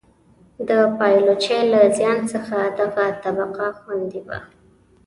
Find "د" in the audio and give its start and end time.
0.67-0.69